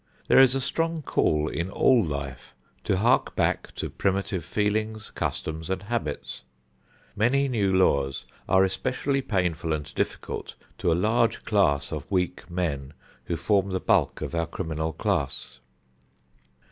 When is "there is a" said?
0.27-0.61